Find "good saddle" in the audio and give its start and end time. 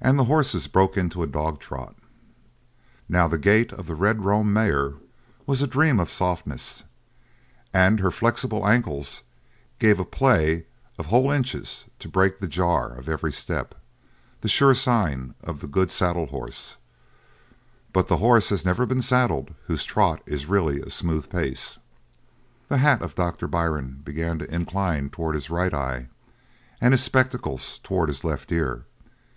15.68-16.26